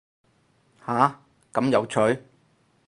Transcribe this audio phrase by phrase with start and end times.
[0.83, 1.21] 下，
[1.53, 2.23] 咁有趣